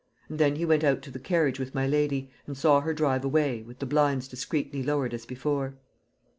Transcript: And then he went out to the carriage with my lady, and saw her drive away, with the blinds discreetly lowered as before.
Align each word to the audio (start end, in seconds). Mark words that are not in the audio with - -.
And 0.29 0.39
then 0.39 0.55
he 0.55 0.65
went 0.65 0.83
out 0.83 1.03
to 1.03 1.11
the 1.11 1.19
carriage 1.19 1.59
with 1.59 1.75
my 1.75 1.85
lady, 1.85 2.31
and 2.47 2.57
saw 2.57 2.81
her 2.81 2.91
drive 2.91 3.23
away, 3.23 3.61
with 3.61 3.77
the 3.77 3.85
blinds 3.85 4.27
discreetly 4.27 4.81
lowered 4.81 5.13
as 5.13 5.27
before. 5.27 5.75